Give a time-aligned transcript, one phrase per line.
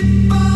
[0.00, 0.47] people